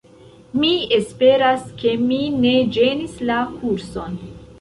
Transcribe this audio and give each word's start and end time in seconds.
Mi 0.61 0.69
esperas 0.95 1.67
ke 1.81 1.93
mi 2.05 2.17
ne 2.37 2.53
ĝenis 2.79 3.13
la 3.31 3.37
kurson. 3.59 4.17